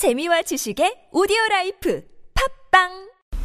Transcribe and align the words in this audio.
재미와 0.00 0.40
지식의 0.40 1.12
오디오 1.12 1.36
라이프 1.50 2.02
팝빵 2.72 2.88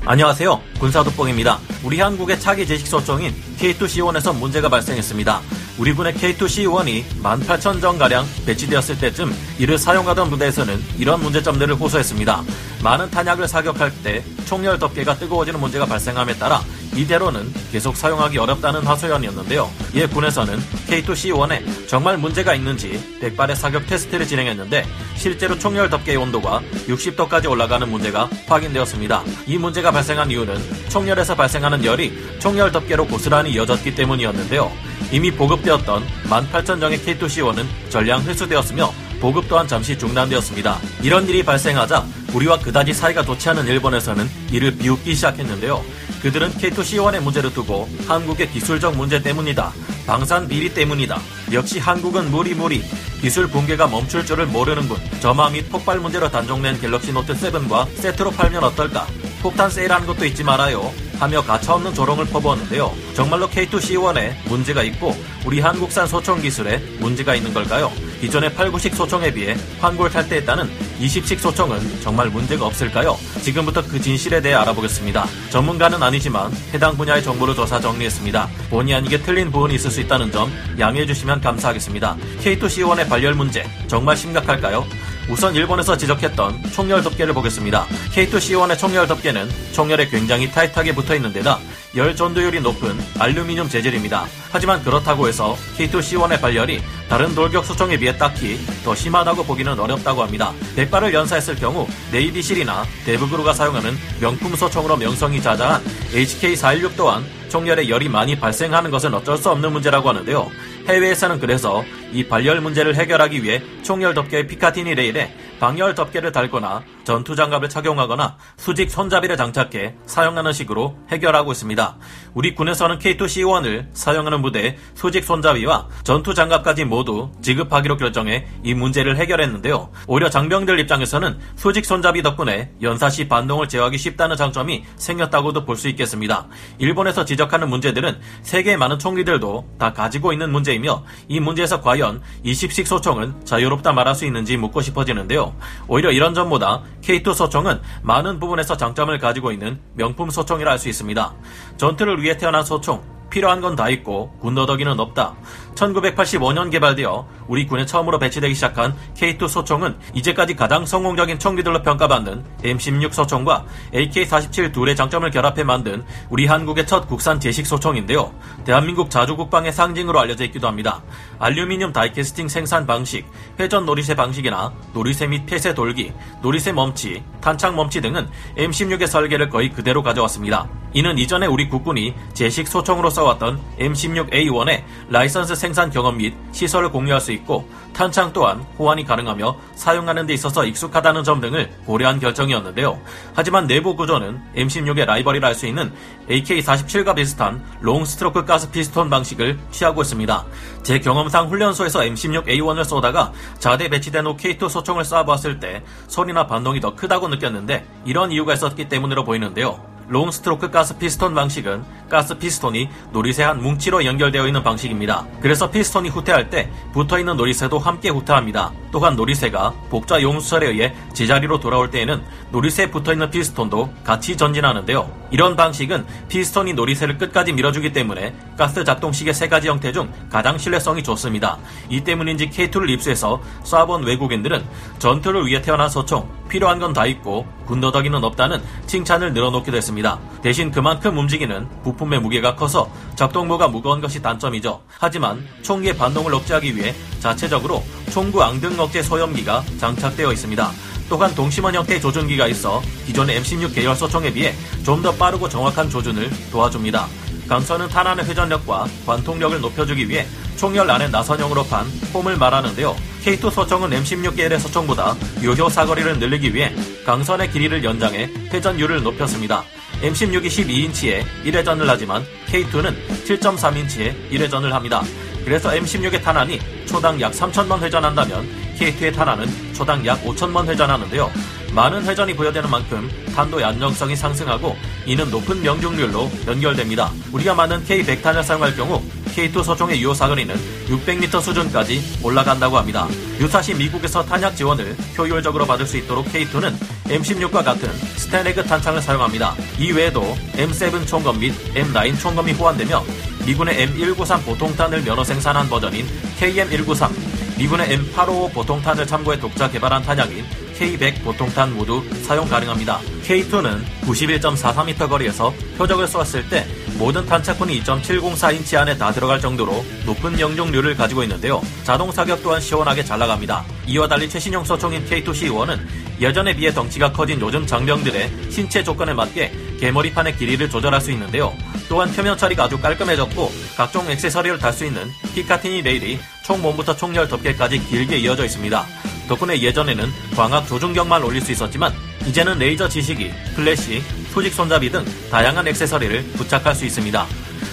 안녕하세요. 0.06 0.62
군사도뽕입니다. 0.80 1.60
우리 1.84 2.00
한국의 2.00 2.40
차기 2.40 2.66
제식 2.66 2.88
소총인 2.88 3.34
K2C1에서 3.60 4.34
문제가 4.34 4.70
발생했습니다. 4.70 5.42
우리 5.78 5.92
군의 5.92 6.14
K2C1이 6.14 7.04
18,000정가량 7.22 8.24
배치되었을 8.46 9.00
때쯤 9.00 9.34
이를 9.60 9.78
사용하던 9.78 10.30
부대에서는 10.30 10.80
이런 10.98 11.22
문제점들을 11.24 11.76
호소했습니다. 11.76 12.44
많은 12.86 13.10
탄약을 13.10 13.48
사격할 13.48 13.92
때 14.04 14.24
총열 14.46 14.78
덮개가 14.78 15.16
뜨거워지는 15.16 15.60
문제가 15.60 15.88
발생함에 15.88 16.38
따라 16.38 16.62
이대로는 16.96 17.52
계속 17.72 17.98
사용하기 17.98 18.38
어렵다는 18.38 18.86
하소연이었는데요. 18.86 19.72
이에 19.96 20.06
군에서는 20.06 20.60
K2C1에 20.88 21.88
정말 21.88 22.20
문제가 22.20 22.54
있는지 22.54 23.04
백발의 23.20 23.56
사격 23.56 23.88
테스트를 23.88 24.28
진행했는데 24.28 24.86
실제로 25.16 25.58
총열 25.58 25.90
덮개의 25.90 26.18
온도가 26.18 26.62
60도까지 26.88 27.50
올라가는 27.50 27.90
문제가 27.90 28.30
확인되었습니다. 28.46 29.24
이 29.48 29.58
문제가 29.58 29.90
발생한 29.90 30.30
이유는 30.30 30.56
총열에서 30.90 31.34
발생하는 31.34 31.84
열이 31.84 32.38
총열 32.38 32.72
덮개로 32.72 33.08
고스란히 33.08 33.54
이어졌기 33.54 33.96
때문이었는데요. 33.96 34.72
이미 35.12 35.32
보급되었던 35.32 36.06
18,000정의 36.30 37.04
K2C1은 37.04 37.66
전량 37.90 38.22
회수되었으며 38.26 39.05
보급 39.26 39.48
또한 39.50 39.68
잠시 39.68 39.98
중단되었습니다. 39.98 40.78
이런 41.02 41.28
일이 41.28 41.42
발생하자 41.42 42.06
우리와 42.36 42.60
그다지 42.60 42.94
사이가 42.94 43.24
좋지 43.24 43.50
않은 43.50 43.66
일본에서는 43.66 44.30
이를 44.52 44.78
비웃기 44.78 45.16
시작했는데요. 45.16 45.84
그들은 46.22 46.52
K2C1의 46.52 47.22
문제를 47.22 47.52
두고 47.52 47.90
한국의 48.08 48.52
기술적 48.52 48.96
문제 48.96 49.20
때문이다. 49.20 49.74
방산 50.06 50.48
비리 50.48 50.72
때문이다. 50.72 51.20
역시 51.54 51.80
한국은 51.80 52.30
무리무리 52.30 52.84
기술 53.20 53.48
붕괴가 53.48 53.88
멈출 53.88 54.24
줄을 54.28 54.46
모르는군. 54.46 55.00
점화 55.22 55.50
및 55.50 55.72
폭발 55.72 55.98
문제로 55.98 56.30
단종된 56.30 56.80
갤럭시 56.80 57.12
노트 57.12 57.34
7과 57.34 57.88
세트로 57.96 58.30
팔면 58.30 58.64
어떨까? 58.64 59.08
폭탄 59.42 59.72
세일하는 59.72 60.06
것도 60.06 60.24
잊지 60.26 60.44
말아요. 60.44 60.94
하며 61.20 61.42
가차없는 61.42 61.96
조롱을 61.96 62.26
퍼부었는데요. 62.26 62.94
정말로 63.16 63.50
K2C1에 63.50 64.48
문제가 64.48 64.84
있고 64.84 65.16
우리 65.46 65.62
한국산 65.62 66.06
소총 66.08 66.44
기술에 66.44 66.78
문제가 67.00 67.34
있는 67.34 67.54
걸까요? 67.56 67.92
기존의 68.22 68.54
89식 68.54 68.96
소총에 68.96 69.34
비해 69.34 69.56
환골탈태했다 69.80 70.56
는 70.96 71.08
20식 71.08 71.40
소총은 71.40 72.02
정말 72.02 72.30
문제가 72.30 72.66
없을까요? 72.66 73.18
지금부터 73.42 73.82
그 73.84 74.00
진실에 74.00 74.42
대해 74.42 74.56
알아보겠습니다. 74.56 75.26
전문가는 75.50 76.02
아니지만 76.02 76.52
해당 76.74 76.96
분야의 76.98 77.24
정보를 77.24 77.56
조사 77.56 77.80
정리했습니다. 77.80 78.50
본의 78.70 78.96
아니게 78.96 79.22
틀린 79.22 79.52
부분이 79.52 79.76
있을 79.76 79.92
수 79.92 80.02
있다는 80.02 80.32
점 80.32 80.52
양해해 80.80 81.06
주시면 81.06 81.42
감사하겠습니다. 81.42 82.16
K2C1의 82.42 83.10
발열 83.10 83.34
문제 83.34 83.66
정말 83.88 84.18
심각할까요? 84.18 84.86
우선 85.30 85.56
일본에서 85.56 85.98
지적했던 85.98 86.72
총열 86.72 87.02
덮개를 87.02 87.34
보겠습니다. 87.34 87.86
K2C1의 88.14 88.78
총열 88.78 89.08
덮개는 89.08 89.50
총열에 89.74 90.08
굉장히 90.08 90.52
타이트하게 90.52 90.94
붙어 90.94 91.16
있는 91.16 91.34
데다 91.34 91.60
열 91.96 92.16
전도율이 92.16 92.60
높은 92.60 92.96
알루미늄 93.20 93.70
재질입니다. 93.70 94.26
하지만 94.52 94.84
그렇다고 94.84 95.28
해서 95.28 95.58
K2C1의 95.78 96.40
발열이 96.40 96.82
다른 97.10 97.34
돌격 97.34 97.66
소총에 97.66 97.98
비해 97.98 98.16
딱히 98.18 98.60
더 98.84 98.94
심하다고 98.94 99.46
보기는 99.46 99.80
어렵다고 99.80 100.22
합니다. 100.22 100.54
백발을 100.86 101.14
연사했을 101.14 101.56
경우 101.56 101.88
네이비 102.12 102.42
실이나 102.42 102.84
데브그루가 103.06 103.54
사용하는 103.54 103.96
명품 104.20 104.56
소총으로 104.56 104.98
명성이 104.98 105.42
자자한 105.42 105.84
HK416 106.12 106.96
또한 106.96 107.24
총열에 107.50 107.90
열이 107.90 108.10
많이 108.10 108.38
발생하는 108.38 108.92
것은 108.92 109.14
어쩔 109.14 109.38
수 109.38 109.50
없는 109.50 109.72
문제라고 109.72 110.10
하는데요. 110.10 110.50
해외에서는 110.88 111.40
그래서 111.40 111.84
이 112.12 112.24
발열 112.24 112.62
문제를 112.62 112.96
해결하기 112.96 113.44
위해 113.44 113.62
총열 113.84 114.14
덮개의 114.14 114.48
피카티니 114.48 114.96
레일에 114.96 115.34
방열 115.60 115.96
덮개를 115.96 116.32
달거나 116.32 116.84
전투 117.06 117.36
장갑을 117.36 117.70
착용하거나 117.70 118.36
수직 118.58 118.90
손잡이를 118.92 119.38
장착해 119.38 119.96
사용하는 120.06 120.52
식으로 120.52 120.98
해결하고 121.10 121.52
있습니다. 121.54 121.98
우리 122.34 122.56
군에서는 122.56 123.00
K2C1을 123.00 123.88
사용하는 123.94 124.42
부대에 124.42 124.76
수직 124.96 125.24
손잡이와 125.24 125.88
전투 126.04 126.34
장갑까지 126.34 126.84
모두 126.84 127.32
지급하기로 127.42 127.98
결정해 127.98 128.48
이 128.64 128.74
문제를 128.74 129.18
해결했는데요. 129.18 129.92
오히려 130.08 130.30
장병들 130.30 130.80
입장에서는 130.80 131.40
수직 131.56 131.86
손잡이 131.86 132.24
덕분에 132.24 132.72
연사시 132.82 133.30
반동을 133.30 133.70
제어하기 133.70 133.98
쉽다는 133.98 134.36
장점이 134.36 134.84
생겼다고도 134.98 135.64
볼 135.64 135.76
수 135.76 135.90
있겠습니다. 135.90 136.48
일본에서 136.80 137.26
지적하는 137.26 137.70
문제들은 137.70 138.18
세계의 138.44 138.78
많은 138.78 138.98
총기들도 138.98 139.72
다 139.78 139.92
가지고 139.92 140.32
있는 140.32 140.50
문제이며 140.52 141.04
이 141.28 141.42
문제에서 141.42 141.82
과연 141.82 142.22
20식 142.46 142.86
소총은 142.86 143.46
자유롭다 143.46 143.92
말할 143.92 144.16
수 144.16 144.26
있는지 144.26 144.56
묻고 144.56 144.80
싶어지는데요. 144.80 145.54
오히려 145.90 146.12
이런 146.12 146.34
점보다 146.34 146.82
K2 147.06 147.36
소총은 147.36 147.82
많은 148.02 148.40
부분에서 148.40 148.76
장점을 148.78 149.16
가지고 149.20 149.52
있는 149.52 149.80
명품 149.94 150.30
소총이라 150.32 150.72
할 150.72 150.80
수 150.80 150.90
있습니다. 150.90 151.34
전투를 151.78 152.22
위해 152.22 152.36
태어난 152.36 152.64
소총, 152.66 153.02
필요한 153.36 153.60
건 153.60 153.76
다 153.76 153.90
있고 153.90 154.32
군더더기는 154.40 154.98
없다. 154.98 155.36
1985년 155.76 156.72
개발되어 156.72 157.28
우리 157.48 157.68
군에 157.68 157.86
처음으로 157.86 158.18
배치되기 158.18 158.56
시작한 158.56 158.96
K2 159.16 159.50
소총은 159.50 159.98
이제까지 160.14 160.56
가장 160.56 160.86
성공적인 160.86 161.38
총기들로 161.38 161.82
평가받는 161.82 162.46
M16 162.64 163.12
소총과 163.12 163.66
AK-47 163.94 164.72
둘의 164.72 164.96
장점을 164.96 165.30
결합해 165.30 165.66
만든 165.66 166.06
우리 166.30 166.46
한국의 166.46 166.88
첫 166.88 167.10
국산 167.10 167.38
제식 167.38 167.68
소총인데요. 167.68 168.34
대한민국 168.64 169.10
자주국방의 169.10 169.74
상징으로 169.74 170.18
알려져 170.18 170.46
있기도 170.46 170.70
합니다. 170.70 171.04
알루미늄 171.40 171.92
다이캐스팅 171.92 172.48
생산 172.48 172.88
방식, 172.88 173.26
회전 173.60 173.86
놀이새 173.86 174.16
방식이나 174.16 174.72
놀이새 174.94 175.28
및 175.28 175.46
폐쇄 175.46 175.74
돌기, 175.74 176.14
놀이새 176.42 176.72
멈치, 176.72 177.22
탄창 177.42 177.76
멈치 177.76 178.00
등은 178.00 178.30
M16의 178.58 179.08
설계를 179.08 179.50
거의 179.50 179.70
그대로 179.70 180.02
가져왔습니다. 180.02 180.85
이는 180.96 181.18
이전에 181.18 181.46
우리 181.46 181.68
국군이 181.68 182.14
제식 182.34 182.70
소총으로 182.70 183.10
써왔던 183.10 183.60
M16A1의 183.80 184.82
라이선스 185.10 185.54
생산 185.54 185.90
경험 185.90 186.18
및 186.18 186.34
시설을 186.54 186.90
공유할 186.90 187.20
수 187.20 187.34
있고 187.34 187.70
탄창 187.94 188.32
또한 188.32 188.66
호환이 188.80 189.04
가능하며 189.04 189.58
사용하는 189.76 190.26
데 190.26 190.34
있어서 190.34 190.64
익숙하다는 190.66 191.26
점 191.26 191.42
등을 191.42 191.70
고려한 191.86 192.22
결정이었는데요. 192.22 192.98
하지만 193.34 193.68
내부 193.68 193.98
구조는 193.98 194.40
M16의 194.56 195.06
라이벌이라 195.06 195.50
할 195.50 195.56
수 195.56 195.68
있는 195.68 195.94
AK-47과 196.30 197.16
비슷한 197.16 197.64
long 197.82 198.06
stroke 198.06 198.46
가스 198.46 198.72
피스톤 198.72 199.10
방식을 199.10 199.58
취하고 199.72 200.02
있습니다. 200.02 200.46
제 200.84 201.00
경험상 201.00 201.50
훈련소에서 201.50 202.00
M16A1을 202.02 202.86
쏘다가 202.86 203.34
자대 203.60 203.90
배치된 203.90 204.26
후 204.26 204.38
K2 204.38 204.70
소총을 204.70 205.04
쏴보았을 205.04 205.60
때 205.60 205.84
소리나 206.08 206.48
반동이 206.48 206.80
더 206.80 206.96
크다고 206.96 207.28
느꼈는데 207.28 207.86
이런 208.06 208.32
이유가 208.32 208.54
있었기 208.54 208.88
때문으로 208.88 209.26
보이는데요. 209.26 209.95
long 210.08 210.30
stroke 210.30 210.70
가스 210.70 210.98
피스톤 210.98 211.34
방식은 211.34 211.84
가스 212.10 212.38
피스톤이 212.38 212.90
노리쇠와 213.12 213.44
한 213.44 213.62
뭉치로 213.62 214.06
연결되어 214.06 214.46
있는 214.46 214.64
방식입니다. 214.64 215.26
그래서 215.42 215.70
피스톤이 215.70 216.10
후퇴할 216.10 216.50
때 216.50 216.70
붙어 216.94 217.18
있는 217.18 217.36
노리쇠도 217.38 217.80
함께 217.80 218.10
후퇴합니다. 218.10 218.72
또한 218.92 219.16
노리쇠가 219.16 219.74
복좌 219.90 220.22
용수철에 220.22 220.68
의해 220.68 220.94
제자리로 221.14 221.60
돌아올 221.60 221.90
때에는 221.90 222.24
놀이새에 222.52 222.92
붙어 222.92 223.14
있는 223.14 223.30
피스톤도 223.30 223.94
같이 224.04 224.38
전진하는데요. 224.38 225.10
이런 225.32 225.56
방식은 225.56 226.06
피스톤이 226.30 226.74
놀이새를 226.74 227.18
끝까지 227.18 227.52
밀어주기 227.52 227.92
때문에 227.92 228.36
가스 228.58 228.84
작동식의 228.84 229.34
세 229.34 229.50
가지 229.50 229.68
형태 229.68 229.92
중 229.92 230.10
가장 230.30 230.58
신뢰성이 230.58 231.04
좋습니다. 231.04 231.58
이 231.90 232.02
때문인지 232.02 232.50
K2를 232.52 232.90
입수해서 232.90 233.42
쏴본 233.64 234.06
외국인들은 234.06 234.64
전투를 235.00 235.46
위해 235.48 235.62
태어난 235.62 235.90
소총, 235.90 236.30
필요한 236.50 236.80
건 236.80 236.94
다 236.94 237.06
있고 237.08 237.46
군더더기는 237.66 238.24
없다는 238.24 238.62
칭찬을 238.86 239.34
늘어놓기도 239.34 239.76
했습니다. 239.76 240.20
대신 240.42 240.72
그만큼 240.72 241.18
움직이는 241.18 241.68
부품의 241.84 242.22
무게가 242.22 242.56
커서 242.56 242.90
작동부가 243.16 243.68
무거운 243.68 244.00
것이 244.00 244.22
단점이죠. 244.22 244.82
하지만 245.00 245.46
총기의 245.64 245.98
반동을 245.98 246.34
억제하기 246.36 246.76
위해 246.76 246.94
자체적으로 247.20 247.84
총구 248.12 248.42
앙등 248.44 248.80
억제 248.80 249.02
소염기가 249.02 249.64
장착되어 249.80 250.32
있습니다. 250.32 250.72
또한 251.10 251.34
동심원 251.36 251.76
형태의 251.76 252.02
조준기가 252.02 252.48
있어 252.48 252.82
기존의 253.06 253.40
M16 253.42 253.76
계열 253.76 253.96
소총에 253.96 254.32
비해 254.34 254.54
좀 254.84 255.02
더 255.04 255.12
빠르고 255.12 255.48
정확한 255.50 255.90
조준을 255.90 256.30
도와줍니다. 256.52 257.08
강선은 257.48 257.90
탄환의 257.90 258.26
회전력과 258.26 258.88
관통력을 259.06 259.62
높여주기 259.62 260.10
위해 260.10 260.26
총열 260.58 260.90
안에 260.90 261.10
나선형으로 261.10 261.64
판 261.66 261.86
홈을 262.14 262.38
말하는데요. 262.38 262.96
K2 263.24 263.52
소총은 263.52 263.90
M16 263.90 264.36
계열의 264.36 264.60
소총보다 264.60 265.16
요효 265.44 265.70
사거리를 265.70 266.18
늘리기 266.20 266.54
위해 266.54 266.74
강선의 267.06 267.52
길이를 267.52 267.84
연장해 267.84 268.30
회전율을 268.52 269.04
높였습니다. 269.04 269.64
M16이 270.02 270.48
12인치에 270.48 271.24
1회전을 271.46 271.86
하지만 271.88 272.24
K2는 272.48 272.96
7.3인치에 273.26 274.32
1회전을 274.32 274.70
합니다. 274.70 275.04
그래서 275.44 275.70
M16의 275.70 276.24
탄환이 276.24 276.60
초당 276.86 277.22
약 277.22 277.32
3천번 277.32 277.80
회전한다면 277.82 278.48
K2의 278.80 279.14
탄환은 279.14 279.74
초당 279.74 280.06
약 280.06 280.24
5천번 280.24 280.68
회전하는데요. 280.68 281.32
많은 281.76 282.06
회전이 282.06 282.34
부여되는 282.38 282.70
만큼 282.70 283.12
탄도의 283.36 283.66
안정성이 283.66 284.16
상승하고 284.16 284.78
이는 285.06 285.30
높은 285.30 285.62
명중률로 285.62 286.32
연결됩니다. 286.48 287.12
우리가 287.34 287.54
많은 287.54 287.84
K100탄을 287.84 288.44
사용할 288.44 288.74
경우 288.78 289.04
K2 289.36 289.62
소총의 289.62 290.02
유효 290.02 290.14
사거리는 290.14 290.56
600m 290.88 291.42
수준까지 291.42 292.22
올라간다고 292.24 292.78
합니다. 292.78 293.06
유사시 293.42 293.74
미국에서 293.74 294.24
탄약 294.24 294.56
지원을 294.56 294.96
효율적으로 295.18 295.66
받을 295.66 295.86
수 295.86 295.98
있도록 295.98 296.26
K2는 296.28 296.74
M16과 297.08 297.66
같은 297.66 297.92
스테레그 298.16 298.64
탄창을 298.64 299.02
사용합니다. 299.02 299.54
이외에도 299.78 300.22
M7 300.54 301.06
총검 301.06 301.42
및 301.42 301.54
M9 301.74 302.18
총검이 302.18 302.54
호환되며 302.54 303.04
미군의 303.46 303.86
M193 303.88 304.46
보통탄을 304.46 305.04
면허 305.04 305.26
생산한 305.26 305.68
버전인 305.68 306.08
KM193, 306.40 307.12
미군의 307.58 307.98
M855 307.98 308.54
보통탄을 308.54 309.06
참고해 309.06 309.38
독자 309.42 309.70
개발한 309.70 310.04
탄약인 310.04 310.65
K100 310.78 311.24
보통탄 311.24 311.74
모두 311.74 312.04
사용 312.24 312.48
가능합니다. 312.48 313.00
K2는 313.24 313.82
91.44m 314.02 315.10
거리에서 315.10 315.54
표적을 315.78 316.08
쏘았을 316.08 316.48
때 316.50 316.66
모든 316.98 317.26
탄착군이 317.26 317.82
2.704인치 317.84 318.76
안에 318.78 318.98
다 318.98 319.12
들어갈 319.12 319.40
정도로 319.40 319.86
높은 320.06 320.36
명중률을 320.36 320.96
가지고 320.96 321.24
있는데요. 321.24 321.62
자동 321.84 322.12
사격 322.12 322.42
또한 322.44 322.62
시원하게 322.62 323.04
잘 323.04 323.20
나갑니다. 323.20 323.66
이와 323.88 324.08
달리 324.08 324.30
최신형 324.30 324.64
소총인 324.64 325.06
K2C1은 325.06 325.80
예전에 326.22 326.56
비해 326.56 326.74
덩치가 326.74 327.12
커진 327.12 327.42
요즘 327.42 327.66
장병들의 327.66 328.32
신체 328.50 328.84
조건에 328.84 329.14
맞게 329.14 329.52
개머리판의 329.80 330.38
길이를 330.38 330.70
조절할 330.70 331.02
수 331.02 331.12
있는데요. 331.12 331.54
또한 331.90 332.12
표면 332.14 332.38
처리가 332.38 332.64
아주 332.64 332.80
깔끔해졌고 332.80 333.52
각종 333.76 334.10
액세서리를 334.10 334.58
달 334.60 334.74
수 334.76 334.86
있는 334.86 335.10
Picatinny 335.34 335.82
레일이 335.84 336.20
총 336.44 336.62
몸부터 336.62 336.96
총열 336.96 337.28
덮개까지 337.28 337.80
길게 337.88 338.18
이어져 338.18 338.44
있습니다. 338.46 338.86
덕분에 339.28 339.62
예전에는 339.62 340.10
광학 340.36 340.68
조준경만 340.68 341.24
올릴 341.24 341.42
수 341.42 341.52
있었지만 341.52 341.94
이제는 342.28 342.60
레이저 342.60 342.88
지시기, 342.88 343.32
플래시, 343.56 344.02
수직 344.34 344.54
손잡이 344.54 344.90
등 344.90 345.06
다양한 345.32 345.68
액세서리를 345.68 346.24
부착할 346.34 346.76
수 346.76 346.86
있습니다. 346.86 347.26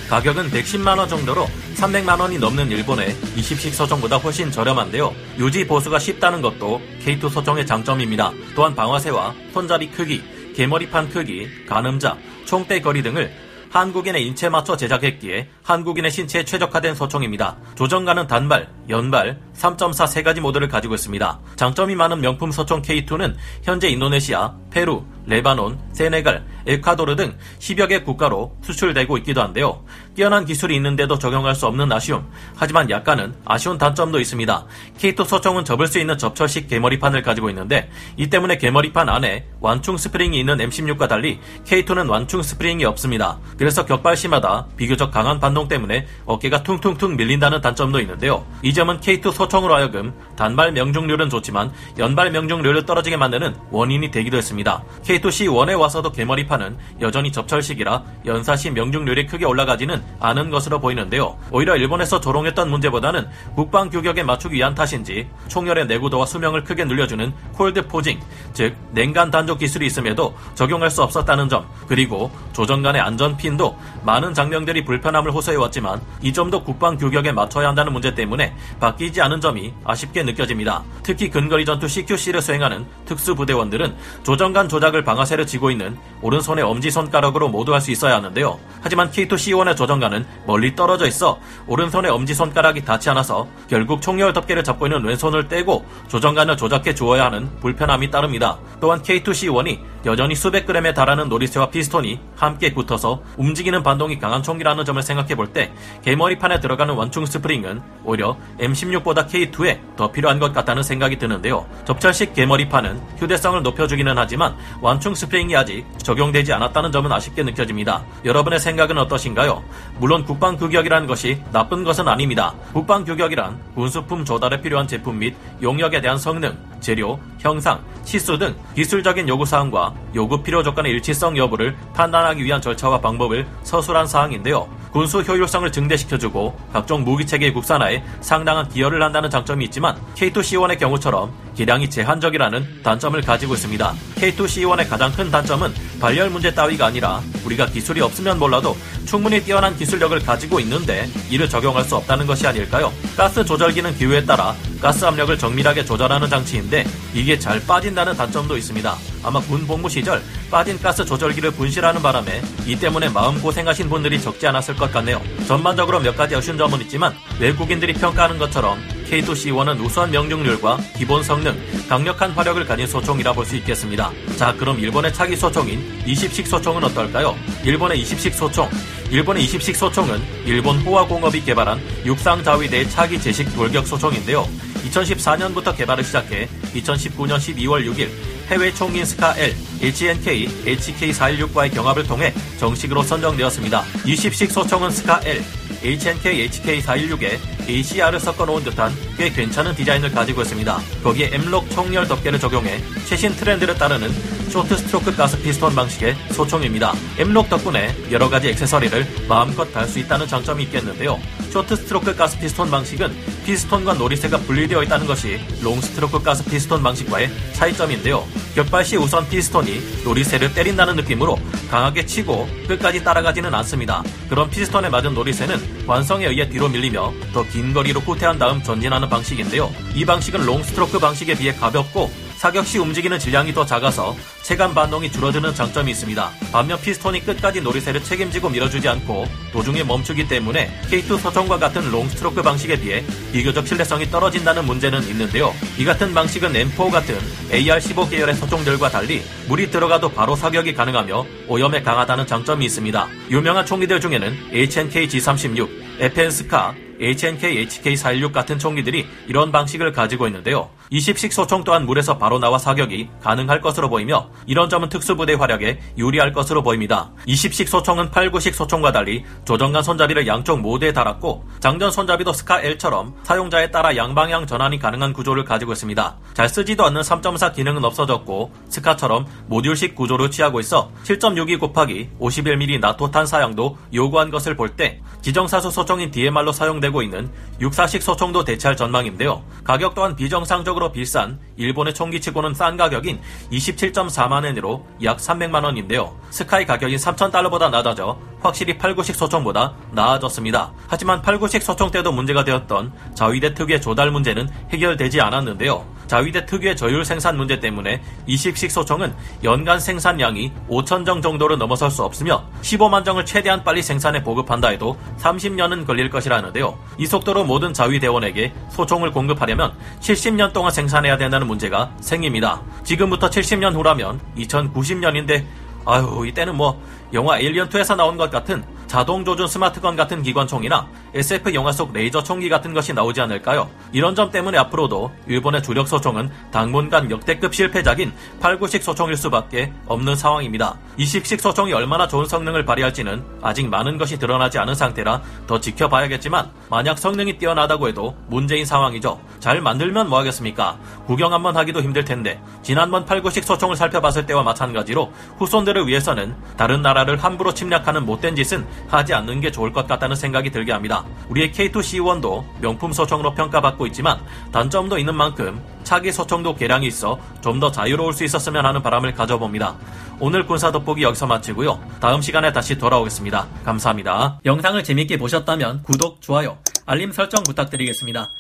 가격은 0.09 0.51
110만원 0.51 1.09
정도로 1.09 1.49
300만원이 1.77 2.39
넘는 2.39 2.71
일본의 2.71 3.15
20식 3.37 3.73
소총보다 3.73 4.19
훨씬 4.19 4.51
저렴한데요. 4.51 5.15
유지 5.39 5.67
보수가 5.67 5.99
쉽다는 5.99 6.43
것도 6.43 6.83
K2 7.05 7.31
소총의 7.31 7.67
장점입니다. 7.67 8.31
또한 8.55 8.75
방아쇠와 8.75 9.35
손잡이 9.55 9.91
크기, 9.91 10.23
개머리판 10.55 11.09
크기, 11.09 11.49
가늠자, 11.67 12.19
총대 12.45 12.81
거리 12.81 13.03
등을 13.03 13.33
한국인의 13.71 14.27
인체에 14.27 14.51
맞춰 14.51 14.77
제작했기에 14.77 15.49
한국인의 15.63 16.11
신체에 16.11 16.45
최적화된 16.45 16.95
소총입니다. 16.95 17.57
조정가는 17.75 18.27
단발, 18.27 18.69
연발, 18.91 19.41
3.4 19.57 20.07
세 20.07 20.23
가지 20.23 20.41
모드를 20.41 20.69
가지고 20.69 20.95
있습니다. 20.95 21.41
장점이 21.57 21.95
많은 21.95 22.21
명품 22.21 22.51
소총 22.51 22.83
K2는 22.83 23.35
현재 23.63 23.89
인도네시아, 23.89 24.55
페루, 24.71 25.05
레바논, 25.27 25.79
세네갈, 25.93 26.45
에콰도르 26.67 27.17
등 27.17 27.37
10여 27.59 27.89
개 27.89 28.03
국가로 28.03 28.57
수출되고 28.63 29.19
있기도 29.19 29.43
한데요. 29.43 29.85
뛰어난 30.15 30.45
기술이 30.45 30.75
있는데도 30.77 31.19
적용할 31.19 31.55
수 31.55 31.67
없는 31.67 31.91
아쉬움. 31.93 32.29
하지만 32.55 32.91
약간은 32.91 33.35
아쉬운 33.45 33.79
단점도 33.79 34.21
있습니다. 34.21 34.67
K2 34.99 35.27
소총은 35.27 35.65
접을 35.65 35.87
수 35.87 35.99
있는 35.99 36.19
접철식 36.19 36.69
개머리판을 36.69 37.23
가지고 37.23 37.51
있는데 37.51 37.91
이 38.17 38.29
때문에 38.29 38.59
개머리판 38.59 39.09
안에 39.09 39.47
완충 39.61 39.97
스프링이 39.97 40.39
있는 40.39 40.59
M16과 40.59 41.09
달리 41.09 41.41
K2는 41.65 42.09
완충 42.09 42.43
스프링이 42.43 42.85
없습니다. 42.85 43.39
그래서 43.57 43.87
격발 43.87 44.17
시마다 44.17 44.67
비교적 44.77 45.11
강한 45.11 45.41
반동 45.41 45.69
때문에 45.69 46.07
어깨가 46.27 46.63
퉁퉁퉁 46.63 47.17
밀린다는 47.17 47.61
단점도 47.61 48.01
있는데요. 48.01 48.45
이 48.63 48.73
점은 48.73 49.01
K2 49.01 49.33
소총으로 49.43 49.75
하여금 49.75 50.13
단발 50.37 50.73
명중률은 50.73 51.29
좋지만 51.31 51.73
연발 51.99 52.31
명중률을 52.31 52.87
떨어지게 52.87 53.17
만드는 53.17 53.55
원인이 53.71 54.11
되기도 54.11 54.37
했습니다. 54.37 54.83
K2C1에 55.05 55.79
와서도 55.79 56.13
개머리판은 56.13 56.77
여전히 57.01 57.33
접철식이라 57.33 58.03
연사시 58.27 58.71
명중률이 58.71 59.27
크게 59.27 59.45
올라가지는 59.45 60.03
않은 60.21 60.51
것으로 60.51 60.81
보이는데요. 60.81 61.37
오히려 61.51 61.77
일본에서 61.77 62.21
조롱했던 62.21 62.71
문제보다는 62.71 63.29
국방 63.57 63.91
규격에 63.91 64.23
맞추기 64.23 64.57
위한 64.57 64.75
탓인지 64.75 65.29
총열의 65.49 65.87
내구도와 65.87 66.27
수명을 66.27 66.65
크게 66.65 66.85
늘려주는 66.85 67.33
콜드 67.53 67.87
포징, 67.89 68.21
즉 68.53 68.77
냉간 68.93 69.31
단족 69.31 69.59
기술이 69.59 69.87
있음에도 69.87 70.35
적용할 70.55 70.91
수 70.91 71.03
없었다는 71.03 71.49
점, 71.49 71.67
그리고 71.89 72.31
조정 72.53 72.83
간의 72.83 73.01
안전 73.01 73.37
핀도 73.37 73.77
많은 74.05 74.35
장병들이 74.35 74.85
불편함을 74.85 75.33
호소해왔지만 75.33 76.01
이 76.23 76.33
점도 76.33 76.63
국방 76.63 76.97
규격에 76.97 77.33
맞춰야 77.33 77.69
한다는 77.69 77.93
문제 77.93 78.15
때문에 78.15 78.55
바뀌지 78.79 79.21
않은 79.23 79.32
점이 79.41 79.73
아쉽게 79.85 80.23
느껴집니다. 80.23 80.83
특히 81.03 81.31
근거리 81.31 81.65
전투 81.65 81.89
CQC를 81.89 82.43
수행하는 82.43 82.87
특수부대원들은 83.07 83.95
조정간 84.23 84.69
조작을 84.69 85.05
방아쇠를 85.05 85.47
쥐고 85.47 85.71
있는 85.71 85.97
오른손의 86.23 86.65
엄지손가락으로 86.65 87.49
모두 87.49 87.73
할 87.75 87.83
수 87.83 87.91
있어야 87.91 88.15
하는데요. 88.17 88.61
하지만 88.83 89.11
K2C1의 89.11 89.77
조정관은 89.77 90.27
멀리 90.47 90.75
떨어져 90.75 91.07
있어 91.07 91.39
오른손의 91.67 92.11
엄지손가락이 92.11 92.85
닿지 92.85 93.09
않아서 93.11 93.47
결국 93.69 94.03
총열 94.03 94.33
덮개를 94.33 94.65
잡고 94.65 94.87
있는 94.87 95.05
왼손을 95.05 95.49
떼고 95.49 95.85
조정간을 96.09 96.57
조작해 96.57 96.95
주어야 96.95 97.27
하는 97.27 97.49
불편함이 97.61 98.11
따릅니다. 98.11 98.59
또한 98.81 99.01
K2C1이 99.03 99.79
여전히 100.05 100.35
수백 100.35 100.67
그램에 100.67 100.93
달하는 100.93 101.29
노리쇠와 101.29 101.71
피스톤이 101.71 102.19
함께 102.35 102.75
붙어서 102.75 103.23
움직이는 103.37 103.85
반동이 103.85 104.19
강한 104.19 104.43
총기라는 104.43 104.85
점을 104.85 105.01
생각해 105.01 105.37
볼 105.37 105.53
때 105.53 105.71
개머리판에 106.03 106.61
들어가는 106.61 106.95
완충 106.95 107.27
스프링은 107.27 107.83
오히려 108.05 108.37
M16보다 108.59 109.29
K2에 109.29 109.79
더 109.97 110.11
필요한 110.11 110.39
것 110.39 110.53
같다는 110.53 110.83
생각이 110.83 111.19
드는데요. 111.19 111.67
접철식 111.85 112.35
개머리판은 112.35 113.01
휴대성을 113.19 113.63
높여주기는 113.63 114.17
하지만 114.17 114.57
완충 114.81 115.15
스프링이 115.15 115.55
아직 115.55 115.85
적용되지 115.99 116.53
않았다는 116.55 116.91
점은 116.91 117.13
아쉽게 117.13 117.43
느껴집니다. 117.43 118.03
여러분의 118.25 118.59
생각 118.59 118.72
은 118.79 118.99
어떠신가요? 118.99 119.63
물론 119.99 120.25
국방 120.25 120.57
규격이라는 120.57 121.07
것이 121.07 121.41
나쁜 121.53 121.85
것은 121.85 122.09
아닙니다. 122.09 122.55
국방 122.73 123.05
규격이란 123.05 123.59
군수품 123.75 124.25
조달에 124.25 124.61
필요한 124.61 124.89
제품 124.89 125.19
및 125.19 125.35
용역에 125.63 126.01
대한 126.01 126.19
성능, 126.19 126.57
재료, 126.81 127.19
형상, 127.39 127.81
시수 128.05 128.37
등 128.39 128.55
기술적인 128.75 129.29
요구사항과 129.29 129.95
요구 130.15 130.43
필요 130.43 130.63
조건의 130.63 130.93
일치성 130.93 131.37
여부를 131.37 131.77
판단하기 131.95 132.43
위한 132.43 132.61
절차와 132.61 133.01
방법을 133.01 133.47
서술한 133.63 134.07
사항인데요. 134.07 134.69
군수 134.93 135.21
효율성을 135.21 135.71
증대시켜주고 135.73 136.55
각종 136.73 137.03
무기체계 137.05 137.53
국산화에 137.53 138.03
상당한 138.21 138.69
기여를 138.69 139.03
한다는 139.03 139.31
장점이 139.31 139.65
있지만 139.67 139.97
K2C1의 140.17 140.79
경우처럼 140.79 141.33
기량이 141.55 141.89
제한적이라는 141.89 142.83
단점을 142.83 143.21
가지고 143.23 143.55
있습니다. 143.55 143.95
K2C1의 144.17 144.89
가장 144.89 145.11
큰 145.13 145.31
단점은 145.31 145.73
발열 146.03 146.31
문제 146.31 146.53
따위가 146.53 146.87
아니라 146.87 147.23
우리가 147.45 147.67
기술이 147.67 148.01
없으면 148.01 148.37
몰라도 148.37 148.77
충분히 149.07 149.41
뛰어난 149.41 149.77
기술력을 149.77 150.19
가지고 150.19 150.59
있는데 150.59 151.09
이를 151.31 151.49
적용할 151.49 151.85
수 151.85 151.95
없다는 151.95 152.27
것이 152.27 152.45
아닐까요? 152.45 152.93
가스 153.17 153.45
조절기는 153.45 153.97
기후에 153.97 154.25
따라 154.25 154.53
가스 154.81 155.05
압력을 155.05 155.39
정밀하게 155.39 155.85
조절하는 155.85 156.29
장치인데 156.29 156.85
이게 157.15 157.39
잘 157.39 157.65
빠진다는 157.65 158.17
단점도 158.17 158.57
있습니다. 158.57 158.97
아마 159.23 159.41
군 159.43 159.65
복무 159.65 159.89
시절 159.89 160.21
빠진 160.51 160.77
가스 160.81 161.05
조절기를 161.05 161.53
분실하는 161.53 162.03
바람에 162.03 162.43
이 162.67 162.75
때문에 162.75 163.09
마음고생하신 163.09 163.89
분들이 163.89 164.21
적지 164.21 164.45
않았을 164.49 164.75
것 164.75 164.91
같네요. 164.91 165.23
전반적으로 165.47 166.01
몇 166.01 166.17
가지 166.17 166.35
아쉬운 166.35 166.59
점은 166.59 166.81
있지만 166.81 167.15
외국인들이 167.39 167.93
평가하는 167.93 168.39
것처럼 168.39 168.77
K2C1은 169.13 169.79
우수한 169.85 170.11
명중률과 170.11 170.79
기본 170.97 171.23
성능, 171.23 171.55
강력한 171.87 172.31
화력을 172.31 172.65
가진 172.65 172.87
소총이라 172.87 173.35
볼 173.35 173.43
수 173.45 173.57
있겠습니다. 173.57 174.11
자, 174.37 174.55
그럼 174.55 174.79
일본의 174.79 175.13
차기 175.13 175.37
소총인 175.37 175.83
20식 176.07 176.47
소총은 176.47 176.83
어떨까요? 176.85 177.37
일본의 177.65 178.03
20식 178.03 178.33
소총. 178.33 178.71
일본의 179.11 179.47
20식 179.47 179.75
소총은 179.75 180.23
일본 180.47 180.79
호화 180.79 181.07
공업이 181.07 181.45
개발한 181.45 181.79
육상 182.07 182.43
자위대의 182.43 182.89
차기 182.89 183.21
제식 183.21 183.55
돌격 183.55 183.87
소총인데요. 183.87 184.49
2014년부터 184.89 185.77
개발을 185.77 186.03
시작해 186.05 186.49
2019년 186.75 187.37
12월 187.37 187.85
6일 187.87 188.09
해외 188.49 188.73
총인 188.73 189.05
스카-L, 189.05 189.55
HNK, 189.83 190.49
HK416과의 190.65 191.75
경합을 191.75 192.05
통해 192.05 192.33
정식으로 192.59 193.03
선정되었습니다. 193.03 193.83
20식 194.05 194.51
소총은 194.51 194.91
스카-L, 194.91 195.43
HNK 195.85 196.49
HK416에 196.49 197.39
ACR을 197.69 198.21
섞어놓은 198.21 198.65
듯한 198.65 198.93
꽤 199.17 199.31
괜찮은 199.31 199.75
디자인을 199.75 200.11
가지고 200.13 200.43
있습니다. 200.43 200.81
거기에 201.03 201.31
M-LOK 201.33 201.71
총열 201.71 202.07
덮개를 202.09 202.39
적용해 202.39 202.83
최신 203.07 203.35
트렌드를 203.35 203.75
따르는 203.75 204.11
short 204.51 204.77
stroke 204.77 205.17
가스 205.17 205.41
피스톤 205.41 205.75
방식의 205.75 206.15
소총입니다. 206.33 206.93
M-LOK 207.19 207.49
덕분에 207.49 207.95
여러 208.11 208.29
가지 208.29 208.49
액세서리를 208.49 209.27
마음껏 209.29 209.65
달 209.73 209.83
수 209.89 209.99
있다는 209.99 210.27
장점이 210.27 210.63
있겠는데요. 210.65 211.19
short 211.51 211.77
stroke 211.77 212.15
가스 212.15 212.39
피스톤 212.39 212.71
방식은 212.71 213.13
피스톤과 213.45 213.95
노리쇠가 213.95 214.39
분리되어 214.39 214.83
있다는 214.85 215.07
것이 215.07 215.41
long 215.63 215.81
stroke 215.81 216.23
가스 216.23 216.45
피스톤 216.45 216.83
방식과의 216.83 217.31
차이점인데요. 217.53 218.27
격발 218.55 218.85
시 218.85 218.97
우선 218.97 219.29
피스톤이 219.29 220.03
노리쇠를 220.05 220.55
때린다는 220.55 220.97
느낌으로 220.97 221.39
강하게 221.73 222.05
치고 222.05 222.47
끝까지 222.69 223.03
따라가지는 223.03 223.55
않습니다. 223.55 224.03
그런 224.29 224.51
피스톤에 224.51 224.91
맞은 224.91 225.15
노리쇠는 225.15 225.87
관성에 225.87 226.27
의해 226.27 226.47
뒤로 226.47 226.69
밀리며 226.69 227.11
더 227.33 227.43
긴 227.45 227.73
거리로 227.73 228.01
후퇴한 228.01 228.39
다음 228.39 228.63
전진하는 228.63 229.09
방식인데요. 229.09 229.71
이 229.95 230.05
방식은 230.05 230.45
long 230.45 230.63
stroke 230.63 230.99
방식에 230.99 231.35
비해 231.35 231.55
가볍고 231.55 232.11
사격 232.37 232.67
시 232.67 232.77
움직이는 232.79 233.19
질량이 233.19 233.55
더 233.55 233.65
작아서 233.65 234.15
체감 234.43 234.75
반동이 234.75 235.11
줄어드는 235.11 235.55
장점이 235.55 235.91
있습니다. 235.93 236.31
반면 236.53 236.81
피스톤이 236.81 237.25
끝까지 237.25 237.61
노리쇠를 237.61 238.03
책임지고 238.03 238.51
밀어주지 238.51 238.89
않고 238.89 239.27
도중에 239.53 239.85
멈추기 239.85 240.27
때문에 240.27 240.71
K2 240.91 241.19
소총과 241.19 241.59
같은 241.59 241.91
long 241.91 242.12
stroke 242.12 242.43
방식에 242.43 242.81
비해 242.81 243.05
비교적 243.33 243.67
신뢰성이 243.67 244.11
떨어진다는 244.11 244.65
문제는 244.67 245.03
있는데요. 245.05 245.55
이 245.79 245.85
같은 245.85 246.13
방식은 246.13 246.53
M4 246.53 246.91
같은 246.91 247.17
AR-15 247.53 248.11
계열의 248.11 248.35
소총들과 248.35 248.91
달리 248.91 249.23
물이 249.49 249.71
들어가도 249.71 250.11
바로 250.11 250.35
사격이 250.35 250.75
가능하며 250.75 251.27
오염에 251.49 251.83
강하다는 251.83 252.27
장점이 252.27 252.65
있습니다. 252.65 253.09
유명한 253.31 253.65
총기들 253.65 254.01
중에는 254.01 254.37
HNK 254.53 255.07
G36, 255.09 255.69
에펜스카, 256.01 256.75
HNK 257.01 257.67
HK416 257.67 258.33
같은 258.33 258.59
총기들이 258.59 259.07
이런 259.27 259.51
방식을 259.51 259.93
가지고 259.93 260.27
있는데요. 260.29 260.71
20식 260.93 261.33
소총 261.33 261.65
또한 261.65 261.85
물에서 261.85 262.17
바로 262.17 262.39
나와 262.39 262.59
사격이 262.59 263.09
가능할 263.21 263.61
것으로 263.61 263.89
보이며 263.89 264.31
이런 264.47 264.69
점은 264.69 264.89
특수부대 264.89 265.35
활약에 265.35 265.81
유리할 265.97 266.33
것으로 266.33 266.63
보입니다. 266.63 267.11
20식 267.29 267.69
소총은 267.69 268.11
8, 268.11 268.31
9식 268.31 268.55
소총과 268.55 268.93
달리 268.93 269.25
조정간 269.45 269.83
손잡이를 269.83 270.27
양쪽 270.27 270.61
모두에 270.61 270.93
달았고 270.93 271.45
장전 271.61 271.91
손잡이도 271.91 272.33
스카 272.33 272.61
L처럼 272.61 273.15
사용자에 273.23 273.71
따라 273.71 273.97
양방향 273.97 274.47
전환이 274.47 274.79
가능한 274.79 275.13
구조를 275.13 275.45
가지고 275.45 275.73
있습니다. 275.73 276.17
잘 276.35 276.49
쓰지도 276.49 276.85
않는 276.87 277.03
3.4 277.03 277.55
기능은 277.55 277.85
없어졌고 277.85 278.53
스카처럼 278.69 279.27
모듈식 279.47 279.95
구조를 279.95 280.31
취하고 280.31 280.61
있어 280.61 280.91
7.62 281.05 281.61
곱하기 281.61 282.11
51mm 282.21 282.81
나토탄 282.81 283.27
사양도 283.27 283.79
요구한 283.95 284.31
것을 284.31 284.57
볼 284.57 284.73
때 284.77 285.01
지정사수 285.23 285.71
소총인 285.71 286.11
DMR로 286.11 286.51
사용되고 286.53 287.01
있는 287.03 287.31
6사식 287.61 288.01
소총도 288.01 288.45
대체할 288.45 288.77
전망인데요. 288.77 289.45
가격 289.63 289.95
또한 289.95 290.17
비정상적으로 290.17 290.91
비싼 290.91 291.39
일본의 291.57 291.95
총기치고는 291.95 292.55
싼 292.55 292.77
가격인 292.77 293.21
27.4 293.53 294.22
만엔으로 294.29 294.87
약 295.03 295.19
300만원인데요. 295.19 296.13
스카이 296.31 296.67
가격이 296.67 296.97
3,000달러보다 296.97 297.71
낮아져 297.71 298.19
확실히 298.41 298.77
8구식 298.79 299.15
소총보다 299.15 299.75
나아졌습니다. 299.93 300.73
하지만 300.89 301.23
8구식 301.23 301.61
소총 301.63 301.91
때도 301.91 302.13
문제가 302.13 302.45
되었던 302.45 302.93
자위대 303.15 303.55
특유의 303.55 303.81
조달 303.81 304.11
문제는 304.11 304.49
해결되지 304.71 305.21
않았는데요. 305.21 305.85
자위대 306.13 306.45
특유의 306.45 306.77
저율 306.77 307.07
생산 307.07 307.39
문제 307.39 307.59
때문에 307.59 308.03
20식 308.29 308.69
소총은 308.69 309.15
연간 309.45 309.81
생산량이 309.81 310.53
5천 310.69 311.07
정 311.07 311.23
정도를 311.23 311.57
넘어설 311.57 311.91
수 311.91 312.03
없으며 312.03 312.45
15만 312.61 313.03
정을 313.03 313.25
최대한 313.25 313.65
빨리 313.65 313.81
생산해 313.81 314.23
보급한다 314.23 314.69
해도 314.69 314.99
30년은 315.21 315.87
걸릴 315.87 316.11
것이라는데요. 316.11 316.79
이 316.99 317.07
속도로 317.07 317.45
모든 317.45 317.73
자위대원에게 317.73 318.53
소총을 318.69 319.11
공급하려면 319.11 319.73
70년 320.01 320.53
동안 320.53 320.71
생산해야 320.71 321.17
된다는 321.17 321.47
문제가 321.47 321.91
생깁니다. 322.01 322.61
지금부터 322.85 323.31
70년 323.31 323.73
후라면 323.73 324.21
2090년인데 324.37 325.47
아유 325.87 326.27
이때는 326.27 326.55
뭐 326.55 326.79
영화 327.15 327.39
에일리언2에서 327.39 327.97
나온 327.97 328.19
것 328.19 328.31
같은 328.31 328.63
자동 328.93 329.25
조준 329.25 329.47
스마트건 329.47 329.97
같은 329.97 330.23
기관총이나 330.23 330.87
SF 331.15 331.55
영화 331.55 331.73
속 331.73 331.95
레이저 331.95 332.23
총기 332.23 332.51
같은 332.51 332.75
것이 332.75 332.93
나오지 332.93 333.23
않을까요? 333.23 333.71
이런 333.91 334.15
점 334.15 334.31
때문에 334.31 334.59
앞으로도 334.59 335.11
일본의 335.27 335.63
주력 335.63 335.89
소총은 335.89 336.31
당분간 336.51 337.11
역대급 337.11 337.55
실패작인 337.55 338.13
8, 338.41 338.59
9식 338.59 338.83
소총일 338.83 339.17
수밖에 339.17 339.73
없는 339.87 340.15
상황입니다. 340.15 340.77
20식 340.99 341.41
소총이 341.41 341.73
얼마나 341.73 342.07
좋은 342.07 342.27
성능을 342.27 342.67
발휘할지는 342.67 343.25
아직 343.41 343.67
많은 343.67 343.97
것이 343.97 344.19
드러나지 344.19 344.59
않은 344.59 344.75
상태라 344.75 345.23
더 345.47 345.59
지켜봐야겠지만 345.59 346.51
만약 346.69 346.99
성능이 346.99 347.39
뛰어나다고 347.39 347.89
해도 347.89 348.15
문제인 348.29 348.67
상황이죠. 348.67 349.19
잘 349.43 349.61
만들면 349.61 350.09
뭐하겠습니까? 350.09 350.79
구경 351.05 351.33
한번 351.33 351.57
하기도 351.57 351.83
힘들 351.83 352.05
텐데 352.05 352.41
지난번 352.63 353.05
8, 353.05 353.23
9식 353.23 353.43
소총을 353.43 353.75
살펴봤을 353.75 354.25
때와 354.25 354.45
마찬가지로 354.45 355.13
후손들을 355.39 355.89
위해서는 355.89 356.37
다른 356.57 356.81
나라를 356.81 357.17
함부로 357.17 357.53
침략하는 357.53 358.07
못된 358.07 358.37
짓은 358.37 358.65
하지 358.87 359.15
않는 359.15 359.41
게 359.41 359.51
좋을 359.51 359.73
것 359.73 359.89
같다는 359.89 360.15
생각이 360.15 360.53
들게 360.53 360.71
합니다. 360.71 361.05
우리의 361.29 361.51
K2C1도 361.51 362.45
명품 362.61 362.93
소총으로 362.93 363.35
평가받고 363.35 363.89
있지만 363.89 364.21
단점도 364.53 364.97
있는 364.97 365.17
만큼 365.17 365.61
차기 365.83 366.13
소총도 366.13 366.55
개량이 366.55 366.87
있어 366.87 367.19
좀 367.41 367.59
더 367.59 367.71
자유로울 367.71 368.13
수 368.13 368.25
있었으면 368.25 368.65
하는 368.67 368.83
바람을 368.83 369.15
가져봅니다. 369.15 369.77
오늘 370.19 370.47
군사 370.47 370.73
돋보기 370.73 371.03
여기서 371.03 371.27
마치고요. 371.27 371.81
다음 372.01 372.21
시간에 372.21 372.53
다시 372.53 372.77
돌아오겠습니다. 372.79 373.47
감사합니다. 373.65 374.41
영상을 374.45 374.83
재밌게 374.83 375.17
보셨다면 375.19 375.83
구독, 375.83 376.21
좋아요, 376.21 376.59
알림 376.87 377.13
설정 377.13 377.43
부탁드리겠습니다. 377.45 378.31